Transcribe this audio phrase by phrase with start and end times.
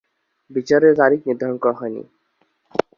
[0.51, 2.03] বিচারের তারিখ নির্ধারণ করা হয়নি।